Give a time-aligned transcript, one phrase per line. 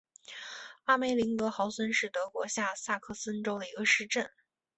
[0.85, 4.31] 阿梅林格豪森是德国下萨克森州的一个市镇。